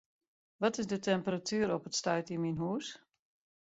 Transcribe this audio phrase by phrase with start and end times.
[0.57, 2.87] Wat is de temperatuer op it stuit yn myn hûs?